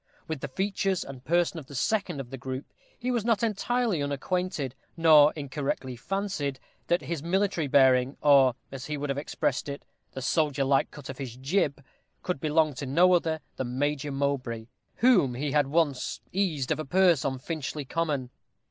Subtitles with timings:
[0.27, 2.65] With the features and person of the second of the group
[2.97, 8.55] he was not entirely unacquainted, and fancied nor incorrectly fancied that his military bearing, or,
[8.71, 11.83] as he would have expressed it, "the soldier like cut of his jib,"
[12.23, 16.85] could belong to no other than Major Mowbray, whom he had once eased of a
[16.85, 18.31] purse on Finchley Common.